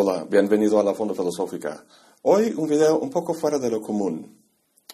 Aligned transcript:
Hola, 0.00 0.24
bienvenido 0.30 0.78
a 0.78 0.84
la 0.84 0.94
Fonda 0.94 1.12
Filosófica. 1.12 1.84
Hoy 2.22 2.54
un 2.56 2.68
video 2.68 3.00
un 3.00 3.10
poco 3.10 3.34
fuera 3.34 3.58
de 3.58 3.68
lo 3.68 3.82
común. 3.82 4.38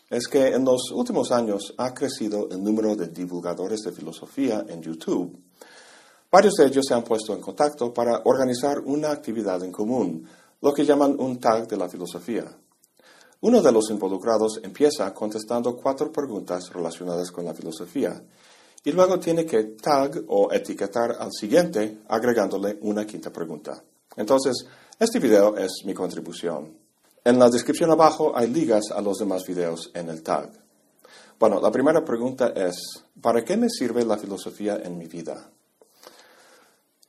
Es 0.09 0.27
que 0.27 0.47
en 0.47 0.65
los 0.65 0.91
últimos 0.93 1.31
años 1.31 1.75
ha 1.77 1.93
crecido 1.93 2.49
el 2.51 2.65
número 2.65 2.97
de 2.97 3.09
divulgadores 3.09 3.83
de 3.83 3.93
filosofía 3.93 4.65
en 4.67 4.81
YouTube. 4.81 5.39
Varios 6.31 6.55
de 6.55 6.65
ellos 6.65 6.87
se 6.89 6.95
han 6.95 7.05
puesto 7.05 7.35
en 7.35 7.43
contacto 7.43 7.93
para 7.93 8.23
organizar 8.25 8.81
una 8.81 9.11
actividad 9.11 9.63
en 9.63 9.73
común, 9.73 10.27
lo 10.63 10.73
que 10.73 10.87
llaman 10.87 11.17
un 11.19 11.39
tag 11.39 11.69
de 11.69 11.77
la 11.77 11.91
filosofía. 11.91 12.47
Uno 13.43 13.61
de 13.61 13.73
los 13.73 13.91
involucrados 13.91 14.59
empieza 14.63 15.13
contestando 15.13 15.77
cuatro 15.77 16.11
preguntas 16.11 16.73
relacionadas 16.73 17.31
con 17.31 17.45
la 17.45 17.53
filosofía 17.53 18.25
y 18.83 18.91
luego 18.91 19.21
tiene 19.21 19.45
que 19.45 19.65
tag 19.65 20.25
o 20.29 20.51
etiquetar 20.51 21.15
al 21.19 21.31
siguiente 21.31 21.99
agregándole 22.09 22.79
una 22.81 23.07
quinta 23.07 23.31
pregunta. 23.31 23.85
Entonces, 24.17 24.67
este 24.99 25.19
video 25.19 25.57
es 25.57 25.83
mi 25.85 25.93
contribución. 25.93 26.79
En 27.25 27.39
la 27.39 27.51
descripción 27.51 27.91
abajo 27.91 28.33
hay 28.37 28.49
ligas 28.49 28.91
a 28.95 29.01
los 29.01 29.19
demás 29.19 29.45
videos 29.45 29.91
en 29.95 30.09
el 30.09 30.23
tag. 30.23 30.51
Bueno, 31.39 31.61
la 31.61 31.73
primera 31.73 32.05
pregunta 32.05 32.53
es, 32.55 32.77
¿para 33.21 33.45
qué 33.45 33.57
me 33.57 33.69
sirve 33.69 34.05
la 34.05 34.17
filosofía 34.17 34.77
en 34.85 34.97
mi 34.97 35.07
vida? 35.07 35.51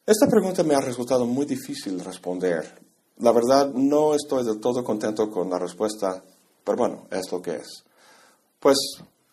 Esta 0.05 0.27
pregunta 0.27 0.63
me 0.63 0.73
ha 0.73 0.81
resultado 0.81 1.25
muy 1.25 1.45
difícil 1.45 1.99
responder. 1.99 2.80
La 3.17 3.31
verdad, 3.31 3.71
no 3.73 4.16
estoy 4.16 4.44
del 4.44 4.59
todo 4.59 4.83
contento 4.83 5.30
con 5.30 5.49
la 5.49 5.59
respuesta, 5.59 6.23
pero 6.63 6.77
bueno, 6.77 7.08
es 7.11 7.31
lo 7.31 7.41
que 7.41 7.58
es. 7.58 7.83
Pues 8.59 8.77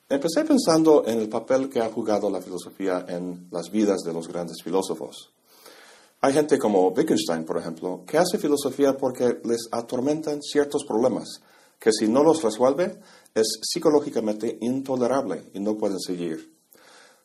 empecé 0.09 0.45
pensando 0.45 1.05
en 1.07 1.21
el 1.21 1.29
papel 1.29 1.71
que 1.71 1.81
ha 1.81 1.91
jugado 1.91 2.29
la 2.29 2.43
filosofía 2.43 3.05
en 3.09 3.49
las 3.51 3.71
vidas 3.71 4.03
de 4.03 4.13
los 4.13 4.29
grandes 4.29 4.63
filósofos. 4.63 5.33
Hay 6.25 6.33
gente 6.33 6.57
como 6.57 6.89
Wittgenstein, 6.91 7.45
por 7.45 7.59
ejemplo, 7.59 8.05
que 8.07 8.17
hace 8.17 8.39
filosofía 8.39 8.97
porque 8.97 9.41
les 9.45 9.69
atormentan 9.73 10.41
ciertos 10.41 10.85
problemas 10.85 11.43
que 11.81 11.91
si 11.93 12.07
no 12.07 12.23
los 12.23 12.41
resuelve 12.45 13.01
es 13.35 13.59
psicológicamente 13.61 14.57
intolerable 14.61 15.51
y 15.53 15.59
no 15.59 15.77
pueden 15.77 15.99
seguir. 15.99 16.57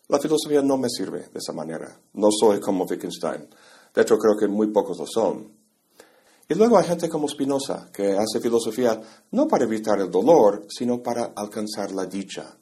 La 0.07 0.17
filosofía 0.17 0.63
no 0.63 0.77
me 0.77 0.89
sirve 0.89 1.29
de 1.31 1.37
esa 1.37 1.53
manera. 1.53 1.95
No 2.13 2.29
soy 2.31 2.59
como 2.59 2.85
Wittgenstein. 2.85 3.47
De 3.93 4.01
hecho, 4.01 4.17
creo 4.17 4.35
que 4.35 4.47
muy 4.47 4.71
pocos 4.71 4.97
lo 4.97 5.05
son. 5.05 5.51
Y 6.49 6.55
luego 6.55 6.79
hay 6.79 6.85
gente 6.85 7.07
como 7.07 7.27
Spinoza, 7.27 7.91
que 7.93 8.17
hace 8.17 8.39
filosofía 8.39 8.99
no 9.29 9.47
para 9.47 9.65
evitar 9.65 9.99
el 9.99 10.09
dolor, 10.09 10.65
sino 10.69 11.03
para 11.03 11.33
alcanzar 11.35 11.91
la 11.91 12.07
dicha. 12.07 12.57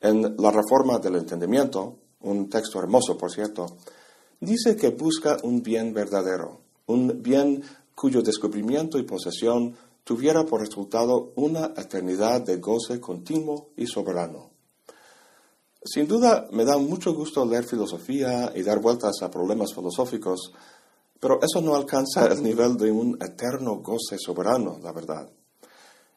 En 0.00 0.36
La 0.38 0.52
Reforma 0.52 1.00
del 1.00 1.16
Entendimiento, 1.16 1.98
un 2.20 2.48
texto 2.48 2.78
hermoso, 2.78 3.18
por 3.18 3.32
cierto, 3.32 3.66
dice 4.42 4.74
que 4.74 4.90
busca 4.90 5.38
un 5.44 5.62
bien 5.62 5.94
verdadero, 5.94 6.60
un 6.86 7.22
bien 7.22 7.62
cuyo 7.94 8.22
descubrimiento 8.22 8.98
y 8.98 9.04
posesión 9.04 9.76
tuviera 10.02 10.44
por 10.44 10.60
resultado 10.60 11.32
una 11.36 11.66
eternidad 11.76 12.42
de 12.42 12.56
goce 12.56 13.00
continuo 13.00 13.68
y 13.76 13.86
soberano. 13.86 14.50
Sin 15.84 16.08
duda 16.08 16.48
me 16.50 16.64
da 16.64 16.76
mucho 16.76 17.14
gusto 17.14 17.46
leer 17.46 17.64
filosofía 17.64 18.52
y 18.54 18.62
dar 18.62 18.80
vueltas 18.80 19.22
a 19.22 19.30
problemas 19.30 19.72
filosóficos, 19.72 20.52
pero 21.20 21.38
eso 21.40 21.60
no 21.60 21.76
alcanza 21.76 22.26
el 22.26 22.42
nivel 22.42 22.76
de 22.76 22.90
un 22.90 23.16
eterno 23.22 23.76
goce 23.76 24.16
soberano, 24.18 24.80
la 24.82 24.92
verdad. 24.92 25.30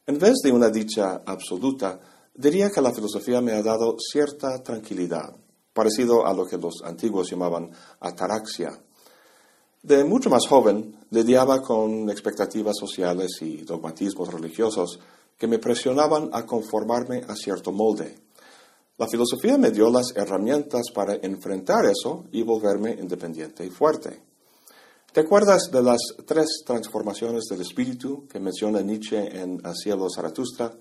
En 0.08 0.18
vez 0.18 0.34
de 0.44 0.52
una 0.52 0.70
dicha 0.70 1.22
absoluta, 1.26 2.00
diría 2.34 2.72
que 2.72 2.82
la 2.82 2.92
filosofía 2.92 3.40
me 3.42 3.52
ha 3.52 3.62
dado 3.62 3.98
cierta 4.00 4.64
tranquilidad 4.64 5.45
parecido 5.76 6.26
a 6.26 6.34
lo 6.34 6.46
que 6.46 6.58
los 6.58 6.82
antiguos 6.86 7.30
llamaban 7.30 7.70
ataraxia. 8.00 8.80
De 9.84 10.06
mucho 10.06 10.30
más 10.30 10.48
joven, 10.48 10.98
lidiaba 11.12 11.62
con 11.62 12.10
expectativas 12.10 12.78
sociales 12.80 13.40
y 13.42 13.58
dogmatismos 13.58 14.34
religiosos 14.34 15.00
que 15.38 15.48
me 15.48 15.60
presionaban 15.60 16.30
a 16.32 16.46
conformarme 16.46 17.24
a 17.28 17.36
cierto 17.36 17.74
molde. 17.74 18.16
La 18.98 19.08
filosofía 19.08 19.58
me 19.58 19.72
dio 19.72 19.92
las 19.92 20.16
herramientas 20.16 20.84
para 20.94 21.16
enfrentar 21.16 21.86
eso 21.86 22.24
y 22.32 22.42
volverme 22.42 22.92
independiente 22.92 23.66
y 23.66 23.70
fuerte. 23.70 24.24
¿Te 25.12 25.20
acuerdas 25.20 25.70
de 25.72 25.84
las 25.84 26.00
tres 26.26 26.64
transformaciones 26.66 27.44
del 27.50 27.62
espíritu 27.62 28.26
que 28.28 28.40
menciona 28.40 28.82
Nietzsche 28.82 29.42
en 29.42 29.62
El 29.64 29.76
cielo 29.76 30.08
Zaratustra? 30.10 30.74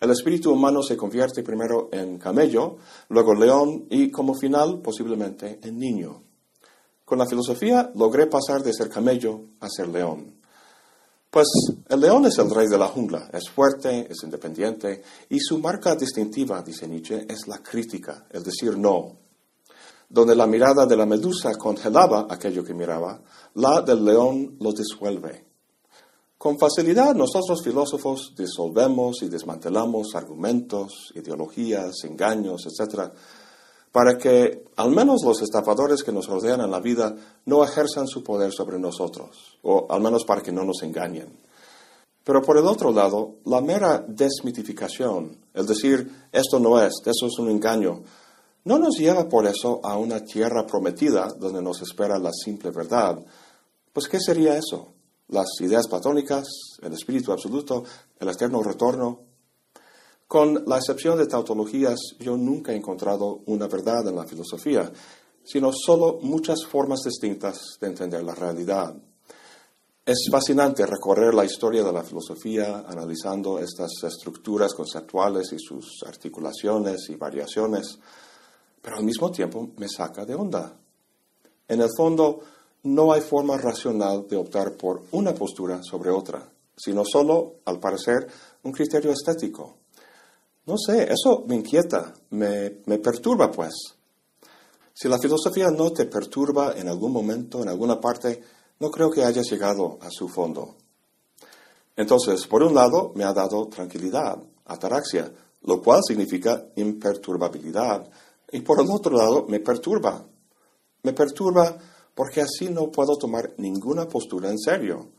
El 0.00 0.10
espíritu 0.10 0.52
humano 0.52 0.82
se 0.82 0.96
convierte 0.96 1.42
primero 1.42 1.88
en 1.90 2.18
camello, 2.18 2.76
luego 3.08 3.34
león 3.34 3.86
y 3.88 4.10
como 4.10 4.34
final 4.34 4.80
posiblemente 4.80 5.58
en 5.62 5.78
niño. 5.78 6.22
Con 7.04 7.18
la 7.18 7.26
filosofía 7.26 7.90
logré 7.94 8.26
pasar 8.26 8.62
de 8.62 8.74
ser 8.74 8.90
camello 8.90 9.40
a 9.60 9.68
ser 9.70 9.88
león. 9.88 10.34
Pues 11.30 11.48
el 11.88 12.00
león 12.00 12.26
es 12.26 12.38
el 12.38 12.50
rey 12.50 12.66
de 12.66 12.78
la 12.78 12.88
jungla, 12.88 13.30
es 13.32 13.48
fuerte, 13.48 14.06
es 14.10 14.22
independiente 14.22 15.02
y 15.28 15.38
su 15.38 15.58
marca 15.58 15.94
distintiva, 15.94 16.62
dice 16.62 16.86
Nietzsche, 16.88 17.26
es 17.28 17.46
la 17.46 17.58
crítica, 17.58 18.26
el 18.30 18.42
decir 18.42 18.76
no. 18.76 19.16
Donde 20.08 20.36
la 20.36 20.46
mirada 20.46 20.86
de 20.86 20.96
la 20.96 21.06
medusa 21.06 21.54
congelaba 21.54 22.26
aquello 22.28 22.64
que 22.64 22.74
miraba, 22.74 23.20
la 23.54 23.80
del 23.82 24.04
león 24.04 24.56
lo 24.60 24.72
disuelve. 24.72 25.45
Con 26.46 26.60
facilidad 26.60 27.12
nosotros 27.16 27.60
filósofos 27.60 28.32
disolvemos 28.38 29.20
y 29.22 29.28
desmantelamos 29.28 30.14
argumentos, 30.14 31.12
ideologías, 31.16 32.04
engaños, 32.04 32.66
etc., 32.66 33.10
para 33.90 34.16
que 34.16 34.66
al 34.76 34.92
menos 34.92 35.24
los 35.24 35.42
estafadores 35.42 36.04
que 36.04 36.12
nos 36.12 36.28
rodean 36.28 36.60
en 36.60 36.70
la 36.70 36.78
vida 36.78 37.16
no 37.46 37.64
ejerzan 37.64 38.06
su 38.06 38.22
poder 38.22 38.52
sobre 38.52 38.78
nosotros, 38.78 39.58
o 39.62 39.88
al 39.90 40.00
menos 40.00 40.24
para 40.24 40.40
que 40.40 40.52
no 40.52 40.64
nos 40.64 40.84
engañen. 40.84 41.36
Pero 42.22 42.40
por 42.42 42.56
el 42.58 42.66
otro 42.66 42.92
lado, 42.92 43.38
la 43.44 43.60
mera 43.60 44.04
desmitificación, 44.06 45.36
el 45.52 45.66
decir 45.66 46.28
esto 46.30 46.60
no 46.60 46.80
es, 46.80 46.92
eso 47.04 47.26
es 47.26 47.40
un 47.40 47.50
engaño, 47.50 48.04
no 48.62 48.78
nos 48.78 48.96
lleva 48.96 49.28
por 49.28 49.48
eso 49.48 49.80
a 49.82 49.96
una 49.96 50.20
tierra 50.20 50.64
prometida 50.64 51.26
donde 51.26 51.60
nos 51.60 51.82
espera 51.82 52.20
la 52.20 52.30
simple 52.32 52.70
verdad. 52.70 53.18
Pues 53.92 54.06
¿qué 54.06 54.20
sería 54.20 54.56
eso? 54.56 54.92
Las 55.28 55.46
ideas 55.60 55.88
platónicas, 55.88 56.46
el 56.82 56.92
espíritu 56.92 57.32
absoluto, 57.32 57.84
el 58.18 58.28
eterno 58.28 58.62
retorno. 58.62 59.20
Con 60.26 60.64
la 60.66 60.78
excepción 60.78 61.18
de 61.18 61.26
tautologías, 61.26 61.98
yo 62.18 62.36
nunca 62.36 62.72
he 62.72 62.76
encontrado 62.76 63.42
una 63.46 63.66
verdad 63.66 64.06
en 64.08 64.16
la 64.16 64.26
filosofía, 64.26 64.90
sino 65.44 65.70
solo 65.72 66.18
muchas 66.22 66.64
formas 66.64 67.00
distintas 67.04 67.78
de 67.80 67.86
entender 67.86 68.22
la 68.22 68.34
realidad. 68.34 68.94
Es 70.04 70.28
fascinante 70.30 70.86
recorrer 70.86 71.34
la 71.34 71.44
historia 71.44 71.82
de 71.82 71.92
la 71.92 72.04
filosofía 72.04 72.84
analizando 72.86 73.58
estas 73.58 73.90
estructuras 74.04 74.72
conceptuales 74.72 75.52
y 75.52 75.58
sus 75.58 76.02
articulaciones 76.06 77.08
y 77.08 77.16
variaciones, 77.16 77.98
pero 78.80 78.98
al 78.98 79.04
mismo 79.04 79.32
tiempo 79.32 79.70
me 79.76 79.88
saca 79.88 80.24
de 80.24 80.34
onda. 80.34 80.76
En 81.66 81.80
el 81.80 81.88
fondo, 81.96 82.40
no 82.82 83.12
hay 83.12 83.20
forma 83.20 83.56
racional 83.56 84.26
de 84.28 84.36
optar 84.36 84.72
por 84.72 85.02
una 85.12 85.34
postura 85.34 85.80
sobre 85.82 86.10
otra, 86.10 86.48
sino 86.76 87.04
solo, 87.04 87.56
al 87.64 87.80
parecer, 87.80 88.26
un 88.62 88.72
criterio 88.72 89.10
estético. 89.10 89.76
No 90.66 90.76
sé, 90.76 91.04
eso 91.12 91.44
me 91.46 91.56
inquieta, 91.56 92.14
me, 92.30 92.78
me 92.86 92.98
perturba, 92.98 93.50
pues. 93.50 93.74
Si 94.92 95.08
la 95.08 95.18
filosofía 95.18 95.70
no 95.70 95.92
te 95.92 96.06
perturba 96.06 96.74
en 96.76 96.88
algún 96.88 97.12
momento, 97.12 97.62
en 97.62 97.68
alguna 97.68 98.00
parte, 98.00 98.42
no 98.80 98.90
creo 98.90 99.10
que 99.10 99.24
hayas 99.24 99.50
llegado 99.50 99.98
a 100.00 100.10
su 100.10 100.28
fondo. 100.28 100.76
Entonces, 101.96 102.46
por 102.46 102.62
un 102.62 102.74
lado, 102.74 103.12
me 103.14 103.24
ha 103.24 103.32
dado 103.32 103.68
tranquilidad, 103.68 104.38
ataraxia, 104.66 105.32
lo 105.62 105.80
cual 105.80 106.00
significa 106.06 106.66
imperturbabilidad, 106.76 108.08
y 108.52 108.60
por 108.60 108.80
el 108.80 108.86
otro 108.90 109.16
lado, 109.16 109.46
me 109.48 109.60
perturba. 109.60 110.24
Me 111.02 111.12
perturba 111.12 111.76
porque 112.16 112.40
así 112.40 112.70
no 112.70 112.90
puedo 112.90 113.18
tomar 113.18 113.52
ninguna 113.58 114.08
postura 114.08 114.50
en 114.50 114.58
serio. 114.58 115.10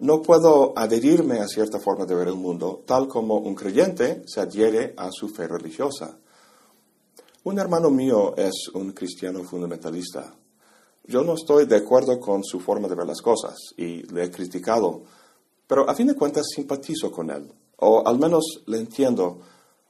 No 0.00 0.22
puedo 0.22 0.72
adherirme 0.76 1.40
a 1.40 1.46
cierta 1.46 1.78
forma 1.78 2.06
de 2.06 2.14
ver 2.14 2.28
el 2.28 2.36
mundo, 2.36 2.82
tal 2.86 3.06
como 3.06 3.36
un 3.36 3.54
creyente 3.54 4.22
se 4.26 4.40
adhiere 4.40 4.94
a 4.96 5.10
su 5.12 5.28
fe 5.28 5.46
religiosa. 5.46 6.18
Un 7.44 7.58
hermano 7.58 7.90
mío 7.90 8.34
es 8.36 8.68
un 8.72 8.92
cristiano 8.92 9.44
fundamentalista. 9.44 10.34
Yo 11.04 11.22
no 11.22 11.34
estoy 11.34 11.66
de 11.66 11.76
acuerdo 11.76 12.18
con 12.18 12.42
su 12.42 12.60
forma 12.60 12.88
de 12.88 12.94
ver 12.94 13.06
las 13.06 13.20
cosas 13.20 13.54
y 13.76 14.02
le 14.10 14.24
he 14.24 14.30
criticado, 14.30 15.02
pero 15.66 15.88
a 15.88 15.94
fin 15.94 16.06
de 16.06 16.14
cuentas 16.14 16.46
simpatizo 16.54 17.12
con 17.12 17.30
él, 17.30 17.52
o 17.76 18.06
al 18.06 18.18
menos 18.18 18.62
le 18.66 18.78
entiendo, 18.78 19.38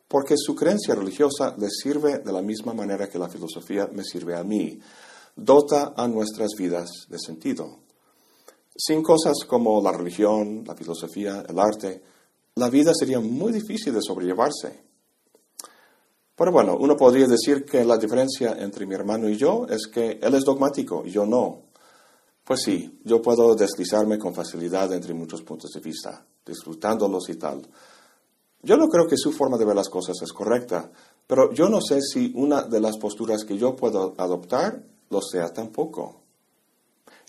porque 0.09 0.35
su 0.37 0.57
creencia 0.57 0.97
religiosa 0.97 1.55
le 1.57 1.69
sirve 1.71 2.19
de 2.19 2.33
la 2.33 2.43
misma 2.43 2.75
manera 2.75 3.09
que 3.09 3.19
la 3.19 3.29
filosofía 3.29 3.89
me 3.93 4.03
sirve 4.03 4.35
a 4.35 4.43
mí 4.43 4.81
dota 5.39 5.95
a 5.97 6.09
nuestras 6.09 6.51
vidas 6.59 7.07
de 7.09 7.19
sentido. 7.19 7.79
Sin 8.77 9.03
cosas 9.03 9.39
como 9.47 9.81
la 9.81 9.93
religión, 9.93 10.65
la 10.67 10.75
filosofía, 10.75 11.45
el 11.49 11.59
arte, 11.59 12.03
la 12.57 12.69
vida 12.69 12.93
sería 12.95 13.21
muy 13.21 13.53
difícil 13.53 13.95
de 13.95 14.03
sobrellevarse. 14.03 14.83
Pero 16.37 16.53
bueno, 16.53 16.77
uno 16.79 16.97
podría 16.97 17.27
decir 17.27 17.65
que 17.65 17.85
la 17.85 17.97
diferencia 17.97 18.57
entre 18.59 18.87
mi 18.87 18.95
hermano 18.95 19.29
y 19.29 19.37
yo 19.37 19.67
es 19.69 19.89
que 19.89 20.19
él 20.21 20.35
es 20.35 20.45
dogmático 20.45 21.03
y 21.05 21.11
yo 21.11 21.27
no. 21.27 21.63
Pues 22.45 22.61
sí, 22.65 23.01
yo 23.05 23.21
puedo 23.21 23.55
deslizarme 23.55 24.19
con 24.19 24.35
facilidad 24.35 24.93
entre 24.93 25.15
muchos 25.15 25.43
puntos 25.43 25.71
de 25.73 25.81
vista, 25.81 26.25
disfrutándolos 26.47 27.29
y 27.29 27.35
tal. 27.35 27.67
Yo 28.63 28.77
no 28.77 28.89
creo 28.89 29.07
que 29.07 29.17
su 29.17 29.33
forma 29.33 29.59
de 29.59 29.65
ver 29.65 29.77
las 29.77 29.89
cosas 29.89 30.17
es 30.23 30.33
correcta, 30.33 30.91
pero 31.27 31.53
yo 31.53 31.69
no 31.69 31.81
sé 31.81 32.01
si 32.01 32.33
una 32.35 32.63
de 32.63 32.81
las 32.81 32.97
posturas 32.99 33.45
que 33.45 33.59
yo 33.59 33.77
puedo 33.77 34.15
adoptar 34.17 34.83
lo 35.11 35.21
sea 35.23 35.53
tampoco. 35.53 36.23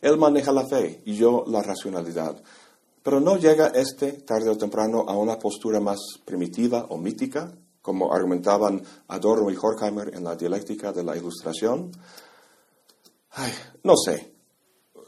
Él 0.01 0.17
maneja 0.17 0.51
la 0.51 0.65
fe 0.65 1.01
y 1.05 1.15
yo 1.15 1.43
la 1.47 1.61
racionalidad, 1.61 2.41
pero 3.03 3.19
no 3.19 3.37
llega 3.37 3.67
este 3.67 4.13
tarde 4.13 4.49
o 4.49 4.57
temprano 4.57 5.05
a 5.07 5.17
una 5.17 5.37
postura 5.39 5.79
más 5.79 5.99
primitiva 6.25 6.85
o 6.89 6.97
mítica, 6.97 7.53
como 7.81 8.13
argumentaban 8.13 8.81
Adorno 9.07 9.49
y 9.49 9.57
Horkheimer 9.59 10.13
en 10.13 10.23
la 10.23 10.35
dialéctica 10.35 10.91
de 10.91 11.03
la 11.03 11.17
ilustración. 11.17 11.91
No 13.83 13.95
sé. 13.95 14.33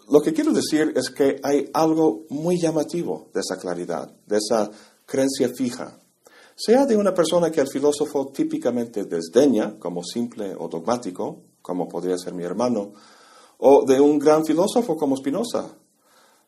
Lo 0.10 0.22
que 0.22 0.34
quiero 0.34 0.52
decir 0.52 0.94
es 0.96 1.10
que 1.10 1.40
hay 1.44 1.70
algo 1.74 2.26
muy 2.30 2.60
llamativo 2.60 3.30
de 3.34 3.42
esa 3.42 3.58
claridad, 3.58 4.12
de 4.26 4.38
esa 4.38 4.70
creencia 5.06 5.50
fija, 5.50 6.00
sea 6.56 6.86
de 6.86 6.98
una 6.98 7.14
persona 7.14 7.52
que 7.52 7.62
el 7.62 7.70
filósofo 7.70 8.28
típicamente 8.28 9.06
desdeña 9.06 9.80
como 9.80 10.04
simple 10.04 10.54
o 10.58 10.68
dogmático, 10.68 11.44
como 11.62 11.88
podría 11.88 12.18
ser 12.18 12.34
mi 12.34 12.44
hermano, 12.44 12.94
o 13.60 13.86
de 13.86 14.00
un 14.00 14.18
gran 14.18 14.46
filósofo 14.46 14.96
como 14.96 15.16
Spinoza. 15.16 15.70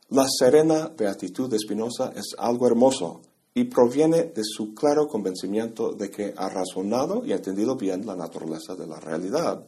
La 0.10 0.28
serena 0.28 0.92
beatitud 0.96 1.50
de 1.50 1.60
Spinoza 1.60 2.12
es 2.16 2.36
algo 2.38 2.68
hermoso 2.68 3.22
y 3.54 3.66
proviene 3.66 4.24
de 4.26 4.42
su 4.44 4.74
claro 4.74 5.08
convencimiento 5.08 5.94
de 5.94 6.10
que 6.10 6.34
ha 6.36 6.50
razonado 6.50 7.24
y 7.26 7.34
entendido 7.34 7.76
bien 7.76 8.06
la 8.06 8.16
naturaleza 8.16 8.76
de 8.76 8.88
la 8.88 9.00
realidad. 9.00 9.64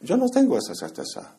Yo 0.00 0.16
no 0.16 0.28
tengo 0.28 0.58
esa 0.58 0.74
certeza. 0.74 1.36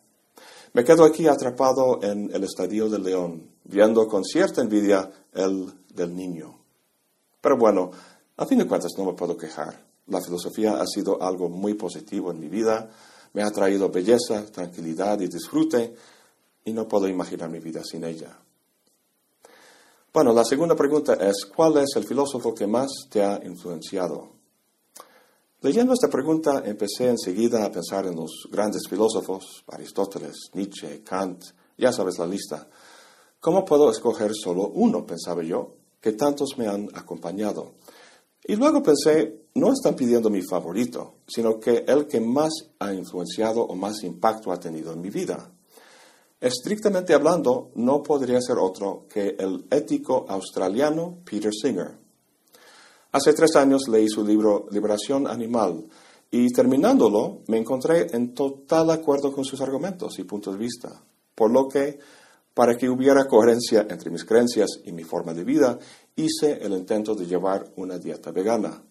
Me 0.73 0.83
quedo 0.83 1.03
aquí 1.03 1.27
atrapado 1.27 1.99
en 2.01 2.31
el 2.33 2.45
estadio 2.45 2.89
del 2.89 3.03
león, 3.03 3.51
viendo 3.65 4.07
con 4.07 4.23
cierta 4.23 4.61
envidia 4.61 5.11
el 5.33 5.71
del 5.93 6.15
niño. 6.15 6.59
Pero 7.41 7.57
bueno, 7.57 7.91
a 8.37 8.45
fin 8.45 8.57
de 8.57 8.67
cuentas 8.67 8.93
no 8.97 9.05
me 9.05 9.13
puedo 9.13 9.37
quejar. 9.37 9.92
La 10.07 10.21
filosofía 10.21 10.81
ha 10.81 10.85
sido 10.85 11.21
algo 11.21 11.49
muy 11.49 11.75
positivo 11.75 12.31
en 12.31 12.39
mi 12.39 12.49
vida, 12.49 12.89
me 13.33 13.43
ha 13.43 13.51
traído 13.51 13.89
belleza, 13.89 14.45
tranquilidad 14.45 15.19
y 15.21 15.27
disfrute, 15.27 15.95
y 16.65 16.73
no 16.73 16.87
puedo 16.87 17.07
imaginar 17.07 17.49
mi 17.49 17.59
vida 17.59 17.81
sin 17.83 18.03
ella. 18.03 18.37
Bueno, 20.13 20.31
la 20.31 20.45
segunda 20.45 20.75
pregunta 20.75 21.15
es, 21.15 21.45
¿cuál 21.45 21.77
es 21.77 21.95
el 21.95 22.05
filósofo 22.05 22.53
que 22.53 22.67
más 22.67 22.91
te 23.09 23.23
ha 23.23 23.41
influenciado? 23.43 24.29
Leyendo 25.61 25.93
esta 25.93 26.09
pregunta 26.09 26.61
empecé 26.65 27.07
enseguida 27.07 27.65
a 27.65 27.71
pensar 27.71 28.05
en 28.05 28.15
los 28.15 28.47
grandes 28.51 28.83
filósofos, 28.87 29.63
Aristóteles, 29.67 30.51
Nietzsche, 30.53 31.01
Kant, 31.03 31.41
ya 31.77 31.91
sabes 31.91 32.19
la 32.19 32.27
lista. 32.27 32.67
¿Cómo 33.39 33.65
puedo 33.65 33.89
escoger 33.89 34.33
solo 34.35 34.67
uno? 34.67 35.05
pensaba 35.05 35.41
yo 35.41 35.75
que 35.99 36.11
tantos 36.11 36.57
me 36.57 36.67
han 36.67 36.89
acompañado. 36.93 37.75
Y 38.45 38.55
luego 38.55 38.83
pensé, 38.83 39.47
no 39.55 39.71
están 39.71 39.95
pidiendo 39.95 40.29
mi 40.29 40.41
favorito, 40.41 41.15
sino 41.27 41.59
que 41.59 41.85
el 41.87 42.07
que 42.07 42.19
más 42.19 42.51
ha 42.79 42.93
influenciado 42.93 43.61
o 43.61 43.75
más 43.75 44.03
impacto 44.03 44.51
ha 44.51 44.59
tenido 44.59 44.91
en 44.91 45.01
mi 45.01 45.09
vida. 45.09 45.49
Estrictamente 46.41 47.13
hablando, 47.13 47.71
no 47.75 48.03
podría 48.03 48.41
ser 48.41 48.57
otro 48.57 49.05
que 49.07 49.35
el 49.39 49.65
ético 49.71 50.25
australiano 50.27 51.19
Peter 51.23 51.51
Singer. 51.53 51.97
Hace 53.13 53.33
tres 53.33 53.55
años 53.55 53.87
leí 53.87 54.09
su 54.09 54.25
libro 54.25 54.65
Liberación 54.71 55.27
Animal 55.27 55.85
y 56.31 56.51
terminándolo 56.51 57.43
me 57.47 57.59
encontré 57.59 58.07
en 58.13 58.33
total 58.33 58.89
acuerdo 58.89 59.31
con 59.31 59.45
sus 59.45 59.61
argumentos 59.61 60.19
y 60.19 60.23
puntos 60.23 60.55
de 60.55 60.59
vista, 60.59 61.01
por 61.33 61.51
lo 61.51 61.67
que 61.69 61.99
para 62.53 62.77
que 62.77 62.89
hubiera 62.89 63.25
coherencia 63.25 63.87
entre 63.89 64.11
mis 64.11 64.25
creencias 64.25 64.69
y 64.83 64.91
mi 64.91 65.03
forma 65.03 65.33
de 65.33 65.43
vida, 65.43 65.79
hice 66.15 66.59
el 66.61 66.73
intento 66.73 67.15
de 67.15 67.25
llevar 67.25 67.71
una 67.75 67.97
dieta 67.97 68.31
vegana. 68.31 68.83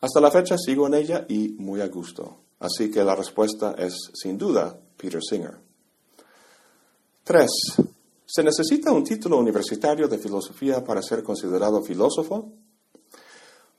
Hasta 0.00 0.20
la 0.20 0.30
fecha 0.30 0.56
sigo 0.58 0.86
en 0.86 0.94
ella 0.94 1.24
y 1.28 1.54
muy 1.58 1.80
a 1.80 1.88
gusto. 1.88 2.40
Así 2.60 2.90
que 2.90 3.02
la 3.02 3.14
respuesta 3.14 3.74
es, 3.78 3.94
sin 4.14 4.36
duda, 4.36 4.78
Peter 4.96 5.20
Singer. 5.22 5.58
3. 7.24 7.48
¿Se 8.26 8.42
necesita 8.42 8.92
un 8.92 9.04
título 9.04 9.38
universitario 9.38 10.08
de 10.08 10.18
filosofía 10.18 10.84
para 10.84 11.00
ser 11.02 11.22
considerado 11.22 11.82
filósofo? 11.82 12.52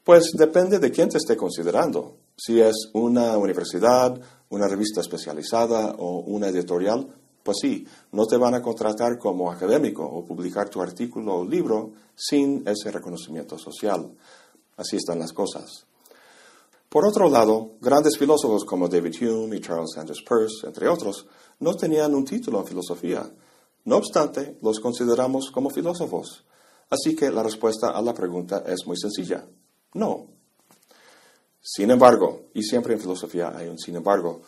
Pues 0.04 0.31
depende 0.38 0.80
de 0.80 0.92
quién 0.92 1.10
te 1.10 1.18
esté 1.18 1.36
considerando. 1.36 2.18
Si 2.38 2.60
es 2.60 2.90
una 2.94 3.38
universidad, 3.38 4.19
una 4.50 4.68
revista 4.68 5.01
especializada 5.01 5.96
o 5.98 6.19
una 6.22 6.48
editorial, 6.48 7.08
pues 7.46 7.60
sí, 7.62 7.86
no 8.12 8.26
te 8.26 8.38
van 8.38 8.56
a 8.56 8.62
contratar 8.64 9.20
como 9.20 9.52
académico 9.52 10.04
o 10.04 10.26
publicar 10.26 10.68
tu 10.68 10.82
artículo 10.82 11.36
o 11.36 11.46
libro 11.46 11.92
sin 12.16 12.68
ese 12.68 12.90
reconocimiento 12.90 13.56
social. 13.60 14.12
Así 14.78 14.96
están 14.96 15.20
las 15.20 15.32
cosas. 15.32 15.86
Por 16.90 17.06
otro 17.06 17.30
lado, 17.30 17.74
grandes 17.80 18.18
filósofos 18.18 18.66
como 18.66 18.88
David 18.88 19.14
Hume 19.22 19.58
y 19.58 19.62
Charles 19.62 19.92
Sanders 19.94 20.24
Peirce, 20.28 20.66
entre 20.66 20.88
otros, 20.88 21.28
no 21.60 21.76
tenían 21.76 22.16
un 22.16 22.26
título 22.26 22.62
en 22.62 22.66
filosofía. 22.66 23.32
No 23.84 23.98
obstante, 23.98 24.58
los 24.64 24.80
consideramos 24.80 25.52
como 25.52 25.70
filósofos. 25.70 26.44
Así 26.90 27.16
que 27.16 27.30
la 27.30 27.44
respuesta 27.44 27.92
a 27.92 28.02
la 28.02 28.16
pregunta 28.16 28.64
es 28.66 28.88
muy 28.88 28.98
sencilla. 28.98 29.46
No. 29.94 30.30
Sin 31.62 31.92
embargo, 31.92 32.46
y 32.56 32.64
siempre 32.64 32.96
en 32.96 33.00
filosofía 33.00 33.56
hay 33.56 33.68
un 33.68 33.78
sin 33.78 33.98
embargo, 33.98 34.42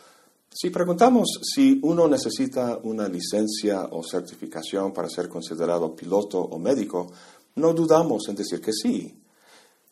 si 0.49 0.69
preguntamos 0.69 1.39
si 1.41 1.79
uno 1.83 2.07
necesita 2.07 2.79
una 2.83 3.07
licencia 3.07 3.89
o 3.91 4.03
certificación 4.03 4.91
para 4.91 5.09
ser 5.09 5.29
considerado 5.29 5.95
piloto 5.95 6.39
o 6.39 6.57
médico, 6.57 7.11
no 7.55 7.73
dudamos 7.73 8.27
en 8.29 8.35
decir 8.35 8.61
que 8.61 8.73
sí. 8.73 9.21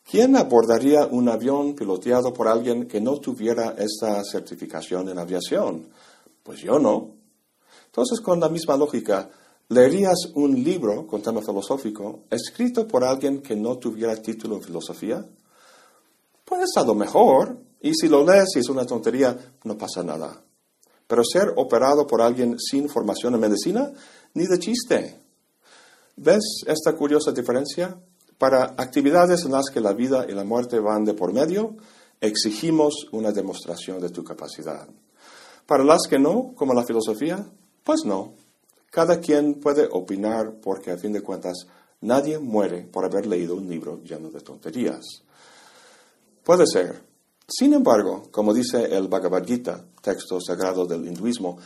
¿Quién 0.10 0.36
abordaría 0.36 1.08
un 1.08 1.30
avión 1.30 1.74
piloteado 1.74 2.32
por 2.32 2.48
alguien 2.48 2.88
que 2.88 3.02
no 3.02 3.18
tuviera 3.18 3.76
esta 3.78 4.24
certificación 4.24 5.10
en 5.10 5.18
aviación? 5.18 5.88
Pues 6.44 6.60
yo 6.60 6.78
no. 6.78 7.12
Entonces, 7.88 8.22
con 8.22 8.40
la 8.40 8.50
misma 8.50 8.78
lógica, 8.78 9.30
¿leerías 9.70 10.32
un 10.36 10.64
libro 10.64 11.08
con 11.08 11.24
tema 11.24 11.42
filosófico 11.42 12.26
escrito 12.30 12.88
por 12.88 13.04
alguien 13.04 13.42
que 13.42 13.56
no 13.56 13.80
tuviera 13.80 14.16
título 14.16 14.58
en 14.58 14.62
filosofía? 14.62 15.26
Pues 16.44 16.70
a 16.76 16.84
lo 16.84 16.94
mejor, 16.94 17.58
y 17.86 17.94
si 17.94 18.08
lo 18.08 18.26
lees 18.26 18.48
y 18.56 18.60
es 18.60 18.70
una 18.70 18.84
tontería, 18.84 19.38
no 19.64 19.78
pasa 19.78 20.02
nada. 20.02 20.42
Pero 21.06 21.24
ser 21.24 21.54
operado 21.56 22.08
por 22.08 22.20
alguien 22.20 22.58
sin 22.60 22.90
formación 22.90 23.36
en 23.36 23.42
medicina, 23.42 23.92
ni 24.34 24.48
de 24.48 24.58
chiste. 24.58 25.20
¿Ves 26.16 26.64
esta 26.66 26.94
curiosa 26.96 27.32
diferencia? 27.32 27.96
Para 28.40 28.74
actividades 28.76 29.46
en 29.46 29.52
las 29.52 29.70
que 29.72 29.82
la 29.82 29.94
vida 29.94 30.26
y 30.28 30.32
la 30.32 30.44
muerte 30.44 30.80
van 30.80 31.06
de 31.06 31.14
por 31.14 31.32
medio, 31.32 31.78
exigimos 32.20 33.06
una 33.12 33.32
demostración 33.32 34.02
de 34.02 34.10
tu 34.10 34.24
capacidad. 34.24 34.88
Para 35.68 35.84
las 35.84 36.08
que 36.10 36.18
no, 36.18 36.56
como 36.56 36.74
la 36.74 36.86
filosofía, 36.86 37.48
pues 37.84 38.04
no. 38.04 38.34
Cada 38.90 39.20
quien 39.20 39.60
puede 39.60 39.88
opinar 39.92 40.56
porque 40.60 40.90
a 40.90 40.98
fin 40.98 41.14
de 41.14 41.22
cuentas 41.22 41.68
nadie 42.02 42.40
muere 42.40 42.82
por 42.82 43.06
haber 43.06 43.28
leído 43.28 43.54
un 43.54 43.70
libro 43.70 44.02
lleno 44.04 44.32
de 44.32 44.42
tonterías. 44.42 45.06
Puede 46.44 46.66
ser, 46.66 47.15
sin 47.48 47.74
embargo, 47.74 48.24
como 48.32 48.54
dice 48.54 48.96
el 48.96 49.08
Bhagavad 49.08 49.46
Gita, 49.46 49.86
texto 50.02 50.40
sagrado 50.42 50.88
del 50.88 51.06
hinduismo, 51.06 51.58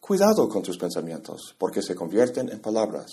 cuidado 0.00 0.48
con 0.48 0.62
tus 0.62 0.78
pensamientos, 0.78 1.54
porque 1.58 1.82
se 1.82 1.94
convierten 1.94 2.48
en 2.48 2.60
palabras. 2.60 3.10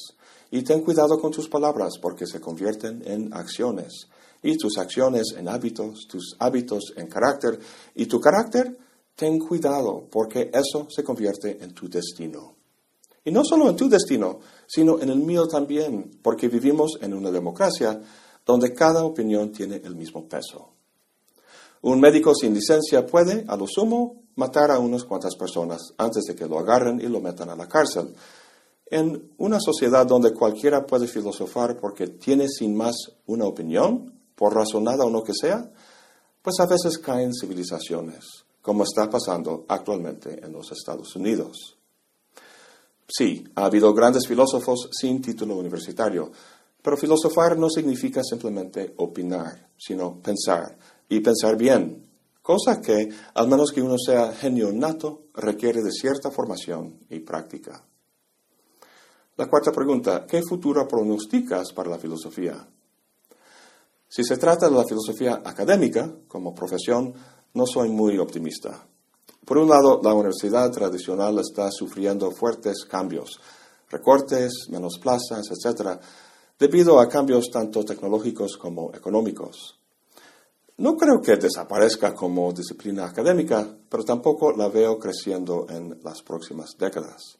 Y 0.50 0.62
ten 0.62 0.82
cuidado 0.82 1.20
con 1.20 1.32
tus 1.32 1.50
palabras, 1.50 1.94
porque 2.02 2.26
se 2.26 2.40
convierten 2.40 3.04
en 3.06 3.34
acciones. 3.34 4.08
Y 4.42 4.56
tus 4.58 4.78
acciones 4.78 5.34
en 5.38 5.50
hábitos, 5.50 6.08
tus 6.08 6.36
hábitos 6.40 6.94
en 6.96 7.08
carácter. 7.08 7.60
Y 7.96 8.06
tu 8.06 8.22
carácter, 8.22 8.78
ten 9.16 9.38
cuidado, 9.40 10.08
porque 10.10 10.50
eso 10.54 10.88
se 10.90 11.04
convierte 11.04 11.62
en 11.62 11.74
tu 11.74 11.90
destino. 11.90 12.56
Y 13.26 13.32
no 13.32 13.44
solo 13.44 13.70
en 13.70 13.76
tu 13.76 13.90
destino, 13.90 14.40
sino 14.66 15.02
en 15.02 15.10
el 15.10 15.20
mío 15.20 15.46
también, 15.48 16.20
porque 16.22 16.48
vivimos 16.48 16.98
en 17.02 17.14
una 17.14 17.32
democracia 17.32 18.00
donde 18.46 18.74
cada 18.74 19.04
opinión 19.04 19.52
tiene 19.52 19.82
el 19.84 19.96
mismo 19.96 20.28
peso. 20.28 20.73
Un 21.84 22.00
médico 22.00 22.34
sin 22.34 22.54
licencia 22.54 23.06
puede, 23.06 23.44
a 23.46 23.58
lo 23.58 23.68
sumo, 23.68 24.24
matar 24.36 24.72
a 24.72 24.80
unas 24.80 25.04
cuantas 25.04 25.36
personas 25.36 25.82
antes 25.98 26.24
de 26.24 26.34
que 26.34 26.48
lo 26.48 26.58
agarren 26.58 27.02
y 27.02 27.08
lo 27.08 27.20
metan 27.20 27.50
a 27.50 27.58
la 27.58 27.68
cárcel. 27.68 28.16
En 28.86 29.34
una 29.38 29.60
sociedad 29.60 30.06
donde 30.06 30.34
cualquiera 30.34 30.86
puede 30.86 31.08
filosofar 31.08 31.76
porque 31.78 32.08
tiene 32.08 32.48
sin 32.48 32.74
más 32.74 32.96
una 33.26 33.46
opinión, 33.46 34.18
por 34.34 34.56
razonada 34.56 35.04
o 35.04 35.10
no 35.10 35.24
que 35.24 35.34
sea, 35.34 35.70
pues 36.42 36.58
a 36.62 36.68
veces 36.68 36.98
caen 37.00 37.34
civilizaciones, 37.34 38.46
como 38.62 38.84
está 38.84 39.10
pasando 39.10 39.66
actualmente 39.68 40.40
en 40.42 40.54
los 40.54 40.72
Estados 40.72 41.14
Unidos. 41.18 41.78
Sí, 43.06 43.44
ha 43.56 43.66
habido 43.66 43.94
grandes 43.94 44.26
filósofos 44.26 44.90
sin 44.90 45.22
título 45.22 45.58
universitario, 45.58 46.32
pero 46.82 46.96
filosofar 46.96 47.58
no 47.58 47.70
significa 47.70 48.24
simplemente 48.24 48.94
opinar, 48.98 49.70
sino 49.78 50.22
pensar, 50.22 50.78
y 51.16 51.20
pensar 51.20 51.56
bien, 51.56 52.08
cosa 52.42 52.82
que, 52.82 53.10
al 53.36 53.48
menos 53.48 53.72
que 53.72 53.82
uno 53.82 53.98
sea 53.98 54.34
genio 54.34 54.72
nato, 54.72 55.28
requiere 55.36 55.84
de 55.84 55.92
cierta 55.92 56.32
formación 56.32 57.00
y 57.10 57.20
práctica. 57.20 57.84
La 59.38 59.48
cuarta 59.48 59.72
pregunta, 59.72 60.26
¿qué 60.28 60.42
futuro 60.42 60.88
pronosticas 60.88 61.72
para 61.72 61.92
la 61.92 62.00
filosofía? 62.00 62.68
Si 64.08 64.24
se 64.24 64.38
trata 64.38 64.70
de 64.70 64.76
la 64.76 64.86
filosofía 64.86 65.42
académica, 65.46 66.12
como 66.28 66.54
profesión, 66.56 67.14
no 67.54 67.66
soy 67.68 67.90
muy 67.90 68.18
optimista. 68.18 68.86
Por 69.46 69.58
un 69.60 69.70
lado, 69.70 70.00
la 70.04 70.14
universidad 70.14 70.72
tradicional 70.72 71.38
está 71.40 71.70
sufriendo 71.70 72.32
fuertes 72.32 72.86
cambios, 72.86 73.40
recortes, 73.90 74.68
menos 74.70 74.98
plazas, 75.00 75.48
etc., 75.52 76.00
debido 76.58 77.00
a 77.00 77.08
cambios 77.08 77.52
tanto 77.52 77.84
tecnológicos 77.84 78.58
como 78.58 78.94
económicos. 78.96 79.83
No 80.78 80.96
creo 80.96 81.22
que 81.22 81.36
desaparezca 81.36 82.14
como 82.14 82.52
disciplina 82.52 83.06
académica, 83.06 83.68
pero 83.88 84.04
tampoco 84.04 84.52
la 84.54 84.70
veo 84.70 84.98
creciendo 84.98 85.68
en 85.70 86.00
las 86.04 86.24
próximas 86.24 86.72
décadas. 86.80 87.38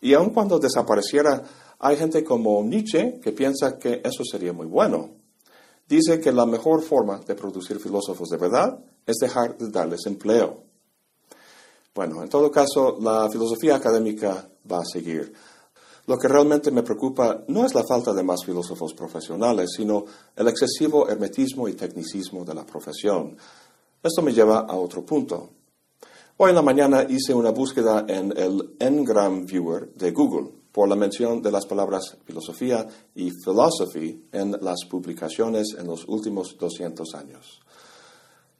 Y 0.00 0.14
aun 0.14 0.30
cuando 0.30 0.58
desapareciera, 0.58 1.42
hay 1.78 1.96
gente 1.96 2.24
como 2.24 2.62
Nietzsche 2.62 3.20
que 3.20 3.32
piensa 3.32 3.78
que 3.78 4.00
eso 4.02 4.24
sería 4.24 4.52
muy 4.52 4.66
bueno. 4.66 5.10
Dice 5.86 6.20
que 6.20 6.32
la 6.32 6.46
mejor 6.46 6.82
forma 6.82 7.20
de 7.20 7.34
producir 7.34 7.78
filósofos 7.80 8.28
de 8.28 8.36
verdad 8.36 8.78
es 9.06 9.16
dejar 9.16 9.56
de 9.58 9.70
darles 9.70 10.06
empleo. 10.06 10.64
Bueno, 11.94 12.22
en 12.22 12.28
todo 12.28 12.50
caso, 12.50 12.98
la 13.00 13.28
filosofía 13.30 13.76
académica 13.76 14.48
va 14.70 14.78
a 14.78 14.84
seguir. 14.84 15.32
Lo 16.08 16.16
que 16.16 16.26
realmente 16.26 16.70
me 16.70 16.82
preocupa 16.82 17.44
no 17.48 17.66
es 17.66 17.74
la 17.74 17.84
falta 17.84 18.14
de 18.14 18.22
más 18.22 18.42
filósofos 18.42 18.94
profesionales, 18.94 19.72
sino 19.76 20.06
el 20.34 20.48
excesivo 20.48 21.06
hermetismo 21.06 21.68
y 21.68 21.74
tecnicismo 21.74 22.46
de 22.46 22.54
la 22.54 22.64
profesión. 22.64 23.36
Esto 24.02 24.22
me 24.22 24.32
lleva 24.32 24.60
a 24.60 24.74
otro 24.74 25.04
punto. 25.04 25.50
Hoy 26.38 26.48
en 26.48 26.56
la 26.56 26.62
mañana 26.62 27.04
hice 27.06 27.34
una 27.34 27.50
búsqueda 27.50 28.06
en 28.08 28.32
el 28.34 28.76
Ngram 28.80 29.44
Viewer 29.44 29.92
de 29.96 30.10
Google 30.12 30.50
por 30.72 30.88
la 30.88 30.96
mención 30.96 31.42
de 31.42 31.52
las 31.52 31.66
palabras 31.66 32.16
filosofía 32.24 32.88
y 33.14 33.30
philosophy 33.30 34.28
en 34.32 34.52
las 34.62 34.86
publicaciones 34.88 35.76
en 35.78 35.86
los 35.88 36.08
últimos 36.08 36.56
200 36.58 37.14
años. 37.16 37.60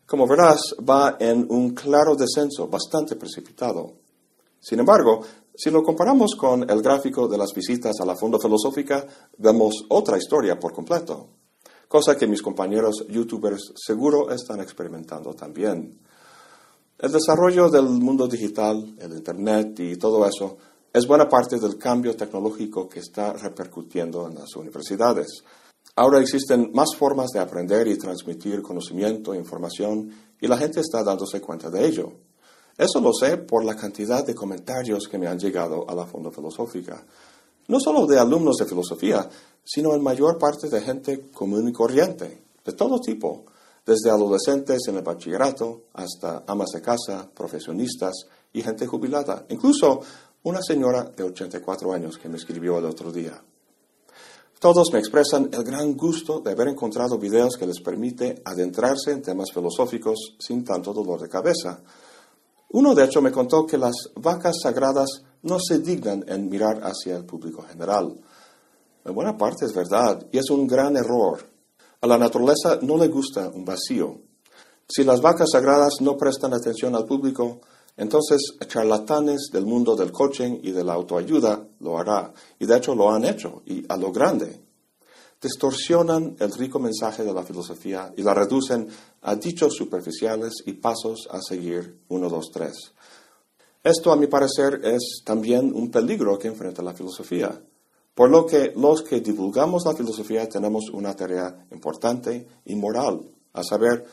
Como 0.04 0.26
verás, 0.26 0.74
va 0.86 1.16
en 1.18 1.46
un 1.48 1.70
claro 1.70 2.14
descenso 2.14 2.68
bastante 2.68 3.16
precipitado. 3.16 4.07
Sin 4.60 4.80
embargo, 4.80 5.22
si 5.54 5.70
lo 5.70 5.82
comparamos 5.82 6.34
con 6.36 6.68
el 6.70 6.82
gráfico 6.82 7.26
de 7.26 7.38
las 7.38 7.52
visitas 7.52 8.00
a 8.00 8.04
la 8.04 8.16
Fondo 8.16 8.38
Filosófica, 8.38 9.06
vemos 9.38 9.86
otra 9.88 10.16
historia 10.16 10.58
por 10.58 10.72
completo, 10.72 11.30
cosa 11.88 12.16
que 12.16 12.26
mis 12.26 12.42
compañeros 12.42 13.06
youtubers 13.08 13.72
seguro 13.74 14.30
están 14.30 14.60
experimentando 14.60 15.34
también. 15.34 15.98
El 16.98 17.12
desarrollo 17.12 17.70
del 17.70 17.84
mundo 17.84 18.26
digital, 18.26 18.94
el 18.98 19.12
Internet 19.12 19.78
y 19.80 19.96
todo 19.96 20.26
eso 20.26 20.58
es 20.92 21.06
buena 21.06 21.28
parte 21.28 21.58
del 21.58 21.76
cambio 21.76 22.16
tecnológico 22.16 22.88
que 22.88 23.00
está 23.00 23.32
repercutiendo 23.34 24.26
en 24.26 24.34
las 24.34 24.56
universidades. 24.56 25.44
Ahora 25.96 26.20
existen 26.20 26.70
más 26.72 26.96
formas 26.96 27.30
de 27.32 27.40
aprender 27.40 27.88
y 27.88 27.98
transmitir 27.98 28.62
conocimiento 28.62 29.34
e 29.34 29.38
información 29.38 30.10
y 30.40 30.46
la 30.46 30.56
gente 30.56 30.80
está 30.80 31.02
dándose 31.02 31.40
cuenta 31.40 31.70
de 31.70 31.86
ello. 31.86 32.12
Eso 32.78 33.00
lo 33.00 33.12
sé 33.12 33.38
por 33.38 33.64
la 33.64 33.74
cantidad 33.74 34.24
de 34.24 34.36
comentarios 34.36 35.08
que 35.10 35.18
me 35.18 35.26
han 35.26 35.38
llegado 35.38 35.84
a 35.90 35.94
la 35.96 36.06
Fondo 36.06 36.30
Filosófica. 36.30 37.04
No 37.66 37.80
solo 37.80 38.06
de 38.06 38.18
alumnos 38.18 38.56
de 38.56 38.66
filosofía, 38.66 39.28
sino 39.64 39.94
en 39.94 40.02
mayor 40.02 40.38
parte 40.38 40.68
de 40.68 40.80
gente 40.80 41.28
común 41.32 41.68
y 41.68 41.72
corriente, 41.72 42.40
de 42.64 42.72
todo 42.72 43.00
tipo 43.00 43.44
desde 43.84 44.10
adolescentes 44.10 44.82
en 44.86 44.96
el 44.96 45.02
bachillerato 45.02 45.84
hasta 45.94 46.44
amas 46.46 46.68
de 46.74 46.82
casa, 46.82 47.28
profesionistas 47.34 48.14
y 48.52 48.62
gente 48.62 48.86
jubilada. 48.86 49.46
Incluso 49.48 50.00
una 50.42 50.60
señora 50.62 51.04
de 51.04 51.24
84 51.24 51.92
años 51.92 52.18
que 52.18 52.28
me 52.28 52.36
escribió 52.36 52.78
el 52.78 52.84
otro 52.84 53.10
día. 53.10 53.42
Todos 54.60 54.92
me 54.92 54.98
expresan 54.98 55.48
el 55.52 55.64
gran 55.64 55.96
gusto 55.96 56.40
de 56.40 56.52
haber 56.52 56.68
encontrado 56.68 57.16
videos 57.16 57.56
que 57.58 57.66
les 57.66 57.80
permite 57.80 58.42
adentrarse 58.44 59.12
en 59.12 59.22
temas 59.22 59.52
filosóficos 59.52 60.36
sin 60.38 60.64
tanto 60.64 60.92
dolor 60.92 61.20
de 61.22 61.28
cabeza. 61.28 61.80
Uno, 62.70 62.94
de 62.94 63.04
hecho, 63.04 63.22
me 63.22 63.32
contó 63.32 63.66
que 63.66 63.78
las 63.78 63.94
vacas 64.16 64.56
sagradas 64.62 65.22
no 65.42 65.58
se 65.58 65.78
dignan 65.78 66.24
en 66.28 66.48
mirar 66.48 66.80
hacia 66.82 67.16
el 67.16 67.24
público 67.24 67.62
general. 67.62 68.14
En 69.04 69.14
buena 69.14 69.36
parte 69.36 69.64
es 69.64 69.72
verdad 69.72 70.26
y 70.30 70.38
es 70.38 70.50
un 70.50 70.66
gran 70.66 70.96
error 70.96 71.38
a 72.00 72.06
la 72.06 72.16
naturaleza 72.16 72.78
no 72.82 72.96
le 72.96 73.08
gusta 73.08 73.48
un 73.48 73.64
vacío. 73.64 74.20
Si 74.88 75.02
las 75.02 75.20
vacas 75.20 75.48
sagradas 75.50 75.94
no 76.00 76.16
prestan 76.16 76.54
atención 76.54 76.94
al 76.94 77.06
público, 77.06 77.60
entonces 77.96 78.40
charlatanes 78.68 79.50
del 79.52 79.66
mundo 79.66 79.96
del 79.96 80.12
coaching 80.12 80.60
y 80.62 80.70
de 80.70 80.84
la 80.84 80.92
autoayuda 80.92 81.66
lo 81.80 81.98
hará. 81.98 82.32
Y 82.60 82.66
de 82.66 82.76
hecho 82.76 82.94
lo 82.94 83.10
han 83.10 83.24
hecho, 83.24 83.62
y 83.66 83.84
a 83.88 83.96
lo 83.96 84.12
grande. 84.12 84.60
Distorsionan 85.40 86.36
el 86.40 86.52
rico 86.52 86.78
mensaje 86.78 87.22
de 87.22 87.32
la 87.32 87.44
filosofía 87.44 88.12
y 88.16 88.22
la 88.22 88.34
reducen 88.34 88.88
a 89.22 89.36
dichos 89.36 89.74
superficiales 89.74 90.54
y 90.66 90.72
pasos 90.72 91.28
a 91.30 91.40
seguir 91.40 92.00
uno, 92.08 92.28
dos, 92.28 92.50
tres. 92.52 92.92
Esto, 93.84 94.10
a 94.10 94.16
mi 94.16 94.26
parecer, 94.26 94.80
es 94.82 95.22
también 95.24 95.72
un 95.72 95.90
peligro 95.90 96.38
que 96.38 96.48
enfrenta 96.48 96.82
la 96.82 96.94
filosofía. 96.94 97.62
Por 98.14 98.30
lo 98.30 98.44
que 98.44 98.72
los 98.74 99.02
que 99.02 99.20
divulgamos 99.20 99.84
la 99.86 99.94
filosofía 99.94 100.48
tenemos 100.48 100.90
una 100.92 101.14
tarea 101.14 101.66
importante 101.70 102.48
y 102.64 102.74
moral, 102.74 103.30
a 103.52 103.62
saber, 103.62 104.04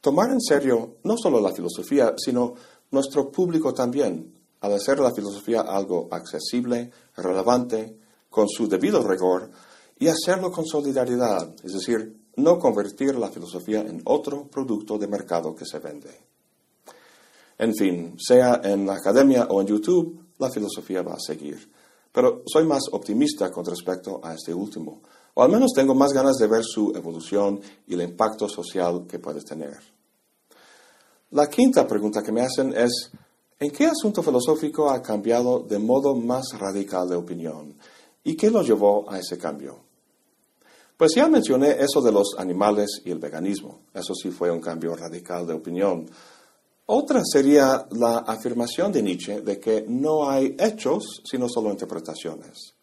tomar 0.00 0.30
en 0.30 0.40
serio 0.40 0.96
no 1.04 1.18
solo 1.18 1.38
la 1.38 1.52
filosofía, 1.52 2.14
sino 2.16 2.54
nuestro 2.90 3.30
público 3.30 3.74
también, 3.74 4.32
al 4.60 4.72
hacer 4.72 5.00
la 5.00 5.12
filosofía 5.12 5.60
algo 5.60 6.08
accesible, 6.10 6.90
relevante, 7.16 7.98
con 8.30 8.48
su 8.48 8.66
debido 8.66 9.06
rigor, 9.06 9.50
y 9.98 10.08
hacerlo 10.08 10.50
con 10.50 10.66
solidaridad, 10.66 11.54
es 11.62 11.72
decir, 11.72 12.22
no 12.36 12.58
convertir 12.58 13.14
la 13.16 13.30
filosofía 13.30 13.80
en 13.80 14.02
otro 14.04 14.46
producto 14.48 14.98
de 14.98 15.06
mercado 15.06 15.54
que 15.54 15.66
se 15.66 15.78
vende. 15.78 16.10
En 17.58 17.74
fin, 17.74 18.16
sea 18.18 18.60
en 18.64 18.86
la 18.86 18.94
academia 18.94 19.46
o 19.50 19.60
en 19.60 19.66
YouTube, 19.66 20.26
la 20.38 20.50
filosofía 20.50 21.02
va 21.02 21.14
a 21.14 21.20
seguir. 21.20 21.70
Pero 22.10 22.42
soy 22.46 22.66
más 22.66 22.82
optimista 22.92 23.50
con 23.50 23.64
respecto 23.64 24.20
a 24.22 24.34
este 24.34 24.52
último, 24.52 25.02
o 25.34 25.42
al 25.42 25.50
menos 25.50 25.72
tengo 25.74 25.94
más 25.94 26.12
ganas 26.12 26.36
de 26.36 26.46
ver 26.46 26.62
su 26.64 26.92
evolución 26.94 27.60
y 27.86 27.94
el 27.94 28.02
impacto 28.02 28.48
social 28.48 29.06
que 29.06 29.18
puede 29.18 29.40
tener. 29.42 29.78
La 31.30 31.48
quinta 31.48 31.86
pregunta 31.86 32.22
que 32.22 32.32
me 32.32 32.42
hacen 32.42 32.74
es, 32.76 33.10
¿en 33.58 33.70
qué 33.70 33.86
asunto 33.86 34.22
filosófico 34.22 34.90
ha 34.90 35.00
cambiado 35.00 35.60
de 35.60 35.78
modo 35.78 36.14
más 36.14 36.44
radical 36.58 37.08
de 37.08 37.16
opinión? 37.16 37.74
¿Y 38.24 38.36
qué 38.36 38.50
lo 38.50 38.62
llevó 38.62 39.10
a 39.10 39.18
ese 39.18 39.36
cambio? 39.36 39.80
Pues 40.96 41.12
ya 41.16 41.26
mencioné 41.26 41.76
eso 41.80 42.00
de 42.00 42.12
los 42.12 42.34
animales 42.38 43.02
y 43.04 43.10
el 43.10 43.18
veganismo. 43.18 43.80
Eso 43.92 44.14
sí 44.14 44.30
fue 44.30 44.50
un 44.50 44.60
cambio 44.60 44.94
radical 44.94 45.46
de 45.46 45.54
opinión. 45.54 46.08
Otra 46.86 47.22
sería 47.24 47.86
la 47.90 48.18
afirmación 48.18 48.92
de 48.92 49.02
Nietzsche 49.02 49.40
de 49.40 49.58
que 49.58 49.84
no 49.88 50.28
hay 50.28 50.54
hechos, 50.58 51.22
sino 51.24 51.48
solo 51.48 51.70
interpretaciones. 51.70 52.74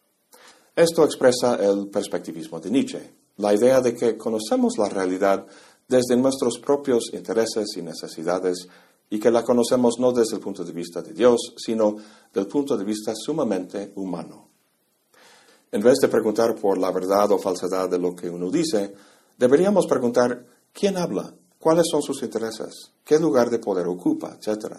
Esto 0.76 1.04
expresa 1.04 1.56
el 1.56 1.88
perspectivismo 1.88 2.60
de 2.60 2.70
Nietzsche, 2.70 3.10
la 3.36 3.54
idea 3.54 3.80
de 3.80 3.94
que 3.94 4.16
conocemos 4.16 4.76
la 4.78 4.88
realidad 4.88 5.46
desde 5.88 6.16
nuestros 6.16 6.58
propios 6.58 7.12
intereses 7.12 7.68
y 7.76 7.82
necesidades 7.82 8.68
y 9.10 9.18
que 9.18 9.30
la 9.30 9.42
conocemos 9.42 9.98
no 9.98 10.12
desde 10.12 10.36
el 10.36 10.42
punto 10.42 10.64
de 10.64 10.72
vista 10.72 11.02
de 11.02 11.12
Dios, 11.12 11.54
sino 11.56 11.96
del 12.32 12.46
punto 12.46 12.76
de 12.76 12.84
vista 12.84 13.12
sumamente 13.14 13.92
humano. 13.96 14.48
En 15.72 15.82
vez 15.82 15.98
de 16.00 16.08
preguntar 16.08 16.54
por 16.56 16.78
la 16.78 16.90
verdad 16.90 17.30
o 17.30 17.38
falsedad 17.38 17.88
de 17.88 17.98
lo 17.98 18.14
que 18.14 18.28
uno 18.28 18.50
dice, 18.50 18.92
deberíamos 19.38 19.86
preguntar 19.86 20.44
quién 20.72 20.96
habla 20.96 21.32
cuáles 21.60 21.86
son 21.90 22.02
sus 22.02 22.22
intereses, 22.22 22.90
qué 23.04 23.18
lugar 23.18 23.50
de 23.50 23.58
poder 23.58 23.86
ocupa, 23.86 24.36
etc. 24.36 24.76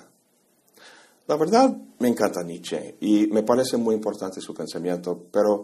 La 1.28 1.38
verdad 1.38 1.74
me 2.00 2.10
encanta 2.10 2.44
Nietzsche 2.44 2.98
y 3.00 3.28
me 3.28 3.44
parece 3.44 3.78
muy 3.78 3.96
importante 3.96 4.42
su 4.42 4.54
pensamiento, 4.54 5.28
pero 5.32 5.64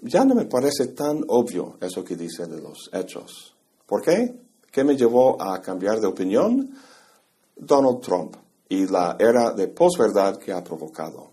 ya 0.00 0.24
no 0.24 0.34
me 0.34 0.46
parece 0.46 0.88
tan 0.88 1.22
obvio 1.28 1.76
eso 1.80 2.02
que 2.02 2.16
dice 2.16 2.46
de 2.46 2.60
los 2.60 2.90
hechos. 2.92 3.54
¿Por 3.86 4.02
qué? 4.02 4.34
¿Qué 4.70 4.82
me 4.84 4.96
llevó 4.96 5.40
a 5.40 5.60
cambiar 5.60 6.00
de 6.00 6.06
opinión? 6.06 6.74
Donald 7.54 8.00
Trump 8.00 8.36
y 8.68 8.86
la 8.86 9.16
era 9.18 9.52
de 9.52 9.68
posverdad 9.68 10.36
que 10.38 10.52
ha 10.52 10.62
provocado. 10.62 11.30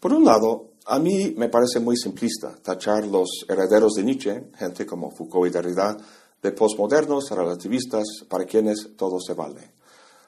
Por 0.00 0.12
un 0.12 0.24
lado, 0.24 0.70
a 0.86 0.98
mí 0.98 1.34
me 1.36 1.48
parece 1.48 1.80
muy 1.80 1.96
simplista 1.96 2.54
tachar 2.62 3.06
los 3.06 3.46
herederos 3.48 3.94
de 3.94 4.04
Nietzsche, 4.04 4.50
gente 4.56 4.84
como 4.84 5.10
Foucault 5.10 5.48
y 5.48 5.50
Derrida, 5.50 5.96
de 6.42 6.52
posmodernos 6.52 7.30
relativistas 7.30 8.04
para 8.28 8.44
quienes 8.44 8.90
todo 8.96 9.18
se 9.18 9.32
vale. 9.32 9.72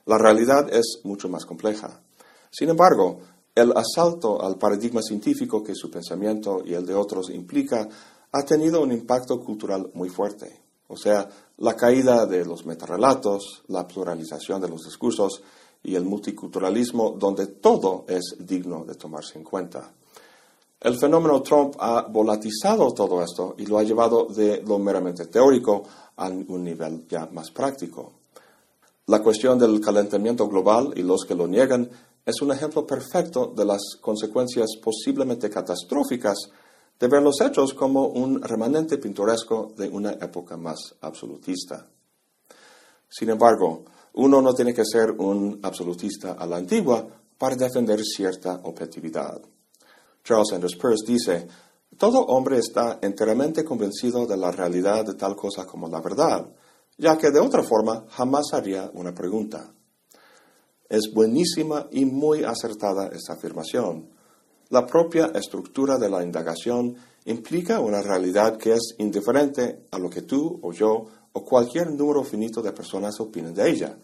La 0.06 0.16
realidad 0.16 0.72
es 0.72 1.00
mucho 1.04 1.28
más 1.28 1.44
compleja. 1.44 2.00
Sin 2.50 2.70
embargo, 2.70 3.18
el 3.54 3.72
asalto 3.76 4.42
al 4.42 4.56
paradigma 4.56 5.02
científico 5.02 5.62
que 5.62 5.75
su 5.75 5.90
pensamiento 5.90 6.62
y 6.64 6.72
el 6.75 6.86
de 6.86 6.94
otros 6.94 7.28
implica 7.30 7.86
ha 8.32 8.42
tenido 8.44 8.82
un 8.82 8.92
impacto 8.92 9.38
cultural 9.40 9.90
muy 9.94 10.08
fuerte. 10.08 10.60
O 10.88 10.96
sea, 10.96 11.28
la 11.58 11.75
caída 11.75 12.25
de 12.26 12.44
los 12.44 12.64
metarrelatos, 12.64 13.62
la 13.68 13.86
pluralización 13.86 14.60
de 14.60 14.68
los 14.68 14.84
discursos 14.84 15.42
y 15.82 15.96
el 15.96 16.04
multiculturalismo 16.04 17.10
donde 17.18 17.46
todo 17.46 18.04
es 18.08 18.36
digno 18.38 18.84
de 18.84 18.94
tomarse 18.94 19.38
en 19.38 19.44
cuenta. 19.44 19.92
El 20.80 20.99
fenómeno 20.99 21.40
Trump 21.42 21.75
ha 21.78 22.02
volatizado 22.02 22.92
todo 22.92 23.23
esto 23.23 23.54
y 23.56 23.64
lo 23.64 23.78
ha 23.78 23.83
llevado 23.83 24.26
de 24.26 24.62
lo 24.62 24.78
meramente 24.78 25.26
teórico 25.26 25.85
a 26.16 26.28
un 26.28 26.62
nivel 26.62 27.06
ya 27.09 27.26
más 27.33 27.50
práctico. 27.50 28.12
La 29.06 29.23
cuestión 29.23 29.59
del 29.59 29.80
calentamiento 29.80 30.47
global 30.49 30.92
y 30.95 31.02
los 31.02 31.25
que 31.25 31.35
lo 31.35 31.47
niegan 31.47 31.88
es 32.26 32.42
un 32.42 32.52
ejemplo 32.52 32.87
perfecto 32.87 33.52
de 33.56 33.64
las 33.64 33.97
consecuencias 34.00 34.66
posiblemente 34.83 35.49
catastróficas 35.49 36.37
de 36.99 37.09
ver 37.09 37.23
los 37.23 37.40
hechos 37.40 37.73
como 37.73 38.09
un 38.09 38.42
remanente 38.42 38.99
pintoresco 38.99 39.73
de 39.76 39.88
una 39.88 40.12
época 40.12 40.56
más 40.56 40.95
absolutista. 41.00 41.87
Sin 43.09 43.30
embargo, 43.30 43.85
uno 44.14 44.42
no 44.42 44.52
tiene 44.54 44.75
que 44.75 44.85
ser 44.85 45.11
un 45.12 45.59
absolutista 45.62 46.33
a 46.33 46.47
la 46.47 46.56
antigua 46.56 47.06
para 47.38 47.56
defender 47.56 48.02
cierta 48.02 48.61
objetividad. 48.64 49.40
Charles 50.26 50.49
Sanders 50.50 50.75
Peirce 50.75 51.06
dice, 51.06 51.47
todo 51.97 52.18
hombre 52.26 52.59
está 52.59 52.99
enteramente 53.00 53.64
convencido 53.64 54.26
de 54.26 54.37
la 54.37 54.50
realidad 54.50 55.04
de 55.06 55.14
tal 55.14 55.37
cosa 55.37 55.64
como 55.64 55.88
la 55.88 56.00
verdad, 56.00 56.49
ya 56.99 57.16
que 57.16 57.30
de 57.30 57.38
otra 57.38 57.62
forma 57.62 58.06
jamás 58.11 58.52
haría 58.52 58.90
una 58.92 59.14
pregunta. 59.14 59.73
Es 60.88 61.12
buenísima 61.14 61.87
y 61.92 62.04
muy 62.06 62.42
acertada 62.42 63.06
esta 63.06 63.35
afirmación. 63.35 64.11
La 64.71 64.85
propia 64.85 65.26
estructura 65.33 65.97
de 65.97 66.11
la 66.11 66.25
indagación 66.25 66.97
implica 67.26 67.78
una 67.78 68.02
realidad 68.02 68.56
que 68.56 68.73
es 68.73 68.97
indiferente 68.99 69.87
a 69.92 69.99
lo 70.00 70.11
que 70.11 70.23
tú 70.23 70.59
o 70.61 70.73
yo 70.73 71.06
o 71.33 71.45
cualquier 71.45 71.92
número 71.92 72.25
finito 72.25 72.61
de 72.62 72.73
personas 72.73 73.21
opinen 73.21 73.54
de 73.54 73.71
ella. 73.71 73.97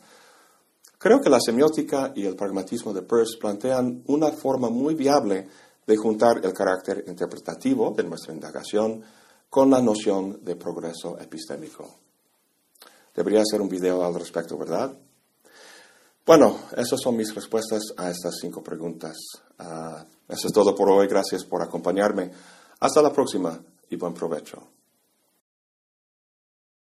Creo 0.99 1.21
que 1.21 1.31
la 1.31 1.41
semiótica 1.41 2.12
y 2.14 2.26
el 2.26 2.37
pragmatismo 2.37 2.93
de 2.93 3.02
Peirce 3.02 3.38
plantean 3.41 4.05
una 4.07 4.31
forma 4.31 4.71
muy 4.71 4.95
viable 4.95 5.49
de 5.87 5.97
juntar 5.97 6.41
el 6.45 6.53
carácter 6.53 7.05
interpretativo 7.07 7.93
de 7.97 8.05
nuestra 8.05 8.33
indagación 8.33 9.03
con 9.51 9.71
la 9.71 9.81
noción 9.81 10.45
de 10.45 10.57
progreso 10.57 11.19
epistémico. 11.19 11.89
Debería 13.15 13.43
hacer 13.43 13.61
un 13.61 13.69
video 13.69 14.05
al 14.05 14.15
respecto, 14.15 14.57
¿verdad? 14.57 14.97
Bueno, 16.25 16.57
esas 16.77 17.01
son 17.01 17.17
mis 17.17 17.35
respuestas 17.35 17.83
a 17.97 18.11
estas 18.11 18.37
cinco 18.41 18.62
preguntas. 18.62 19.17
Ah, 19.59 20.07
eso 20.29 20.47
es 20.47 20.53
todo 20.53 20.75
por 20.75 20.89
hoy. 20.89 21.09
Gracias 21.09 21.45
por 21.45 21.62
acompañarme. 21.62 22.31
Hasta 22.81 23.03
la 23.03 23.12
próxima 23.12 23.61
y 23.91 23.97
buen 23.97 24.15
provecho. 24.15 24.62